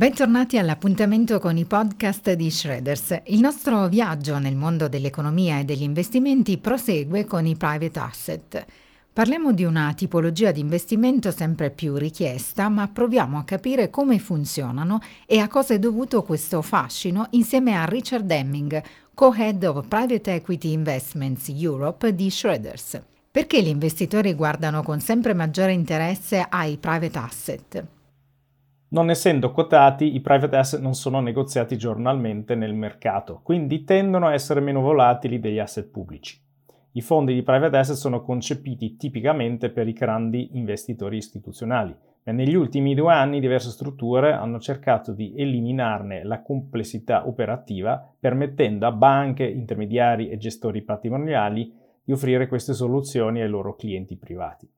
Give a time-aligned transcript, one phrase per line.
[0.00, 3.20] Bentornati all'appuntamento con i podcast di Shredders.
[3.26, 8.64] Il nostro viaggio nel mondo dell'economia e degli investimenti prosegue con i private asset.
[9.12, 15.00] Parliamo di una tipologia di investimento sempre più richiesta, ma proviamo a capire come funzionano
[15.26, 18.82] e a cosa è dovuto questo fascino insieme a Richard Deming,
[19.12, 23.02] co-head of Private Equity Investments Europe di Shredders.
[23.30, 27.86] Perché gli investitori guardano con sempre maggiore interesse ai private asset?
[28.92, 34.32] Non essendo quotati, i private asset non sono negoziati giornalmente nel mercato, quindi tendono a
[34.32, 36.42] essere meno volatili degli asset pubblici.
[36.92, 41.94] I fondi di private asset sono concepiti tipicamente per i grandi investitori istituzionali,
[42.24, 48.88] ma negli ultimi due anni diverse strutture hanno cercato di eliminarne la complessità operativa, permettendo
[48.88, 54.68] a banche, intermediari e gestori patrimoniali di offrire queste soluzioni ai loro clienti privati.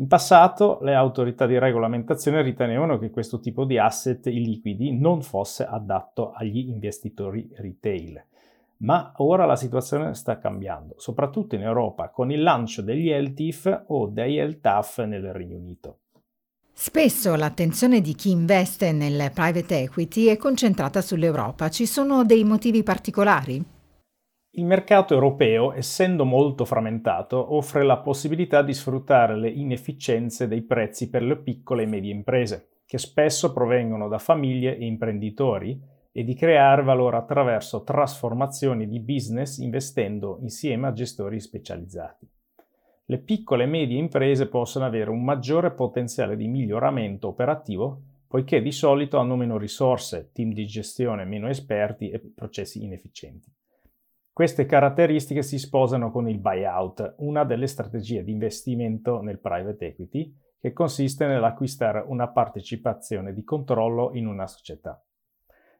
[0.00, 5.66] In passato le autorità di regolamentazione ritenevano che questo tipo di asset illiquidi non fosse
[5.66, 8.24] adatto agli investitori retail,
[8.78, 14.06] ma ora la situazione sta cambiando, soprattutto in Europa, con il lancio degli LTIF o
[14.06, 15.98] dei LTAF nel Regno Unito.
[16.72, 21.70] Spesso l'attenzione di chi investe nel private equity è concentrata sull'Europa.
[21.70, 23.77] Ci sono dei motivi particolari?
[24.52, 31.10] Il mercato europeo, essendo molto frammentato, offre la possibilità di sfruttare le inefficienze dei prezzi
[31.10, 36.34] per le piccole e medie imprese, che spesso provengono da famiglie e imprenditori, e di
[36.34, 42.28] creare valore attraverso trasformazioni di business investendo insieme a gestori specializzati.
[43.04, 48.72] Le piccole e medie imprese possono avere un maggiore potenziale di miglioramento operativo poiché di
[48.72, 53.50] solito hanno meno risorse, team di gestione meno esperti e processi inefficienti.
[54.38, 60.32] Queste caratteristiche si sposano con il buyout, una delle strategie di investimento nel private equity,
[60.60, 65.04] che consiste nell'acquistare una partecipazione di controllo in una società.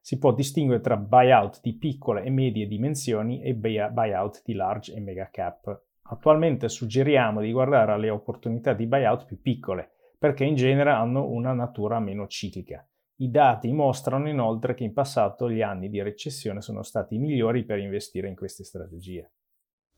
[0.00, 4.98] Si può distinguere tra buyout di piccole e medie dimensioni e buyout di large e
[4.98, 5.82] mega cap.
[6.08, 11.52] Attualmente suggeriamo di guardare alle opportunità di buyout più piccole, perché in genere hanno una
[11.52, 12.84] natura meno ciclica.
[13.20, 17.78] I dati mostrano inoltre che in passato gli anni di recessione sono stati migliori per
[17.78, 19.32] investire in queste strategie.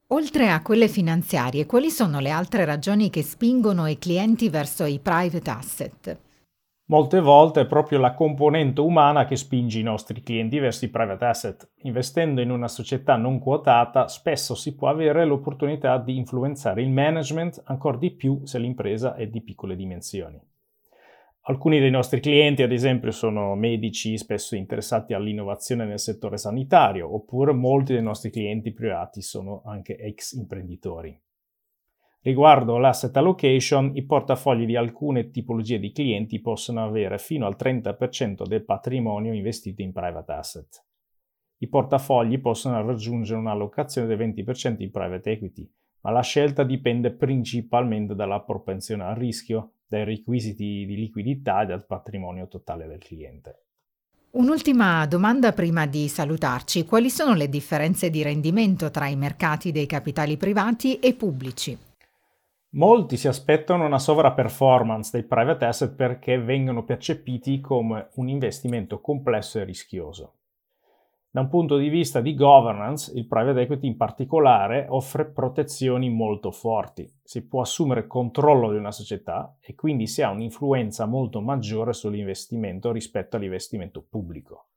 [0.09, 4.99] Oltre a quelle finanziarie, quali sono le altre ragioni che spingono i clienti verso i
[5.01, 6.21] private asset?
[6.87, 11.25] Molte volte è proprio la componente umana che spinge i nostri clienti verso i private
[11.27, 11.71] asset.
[11.83, 17.63] Investendo in una società non quotata, spesso si può avere l'opportunità di influenzare il management
[17.67, 20.41] ancora di più se l'impresa è di piccole dimensioni.
[21.45, 27.53] Alcuni dei nostri clienti, ad esempio, sono medici spesso interessati all'innovazione nel settore sanitario, oppure
[27.53, 31.19] molti dei nostri clienti privati sono anche ex imprenditori.
[32.23, 38.47] Riguardo l'asset allocation, i portafogli di alcune tipologie di clienti possono avere fino al 30%
[38.47, 40.85] del patrimonio investito in private asset.
[41.63, 48.15] I portafogli possono raggiungere un'allocazione del 20% in private equity, ma la scelta dipende principalmente
[48.15, 53.65] dalla propensione al rischio, dai requisiti di liquidità e dal patrimonio totale del cliente.
[54.33, 56.85] Un'ultima domanda prima di salutarci.
[56.85, 61.77] Quali sono le differenze di rendimento tra i mercati dei capitali privati e pubblici?
[62.75, 69.59] Molti si aspettano una sovraperformance dei private asset perché vengono percepiti come un investimento complesso
[69.59, 70.35] e rischioso.
[71.33, 76.51] Da un punto di vista di governance, il private equity in particolare offre protezioni molto
[76.51, 77.09] forti.
[77.23, 82.91] Si può assumere controllo di una società e quindi si ha un'influenza molto maggiore sull'investimento
[82.91, 84.71] rispetto all'investimento pubblico.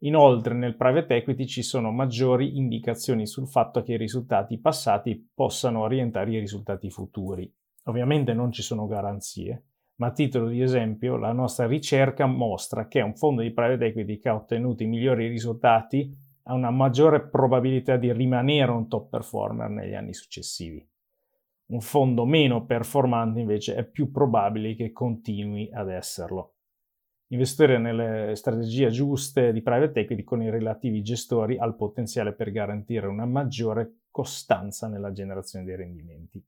[0.00, 5.80] Inoltre nel private equity ci sono maggiori indicazioni sul fatto che i risultati passati possano
[5.80, 7.52] orientare i risultati futuri.
[7.86, 9.64] Ovviamente non ci sono garanzie,
[9.96, 14.18] ma a titolo di esempio la nostra ricerca mostra che un fondo di private equity
[14.18, 16.14] che ha ottenuto i migliori risultati
[16.44, 20.86] ha una maggiore probabilità di rimanere un top performer negli anni successivi.
[21.68, 26.52] Un fondo meno performante invece è più probabile che continui ad esserlo.
[27.28, 32.52] Investire nelle strategie giuste di private equity con i relativi gestori ha il potenziale per
[32.52, 36.40] garantire una maggiore costanza nella generazione dei rendimenti.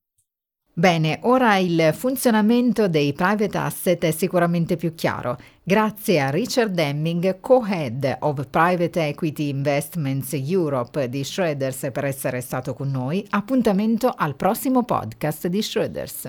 [0.78, 5.36] Bene, ora il funzionamento dei private asset è sicuramente più chiaro.
[5.64, 12.74] Grazie a Richard Deming, co-head of Private Equity Investments Europe di Shredders per essere stato
[12.74, 13.26] con noi.
[13.30, 16.28] Appuntamento al prossimo podcast di Shredders.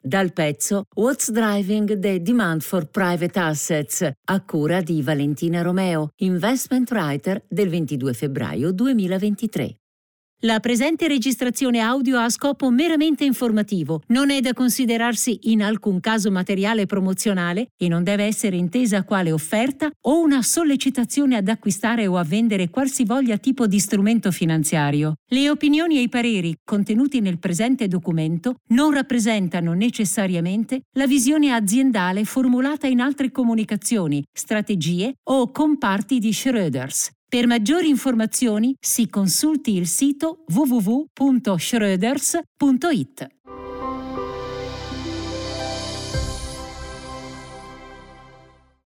[0.00, 6.88] Dal pezzo What's Driving the Demand for Private Assets a cura di Valentina Romeo, investment
[6.92, 9.78] writer del 22 febbraio 2023.
[10.44, 16.32] La presente registrazione audio ha scopo meramente informativo, non è da considerarsi in alcun caso
[16.32, 22.16] materiale promozionale e non deve essere intesa quale offerta o una sollecitazione ad acquistare o
[22.16, 25.14] a vendere qualsivoglia tipo di strumento finanziario.
[25.28, 32.24] Le opinioni e i pareri contenuti nel presente documento non rappresentano necessariamente la visione aziendale
[32.24, 37.10] formulata in altre comunicazioni, strategie o comparti di Schröders.
[37.32, 43.41] Per maggiori informazioni si consulti il sito www.schröders.it.